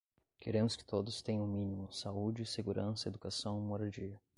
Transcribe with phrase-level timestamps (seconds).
[0.39, 4.19] Queremos que todos tenham o mínimo: saúde, segurança, educação, moradia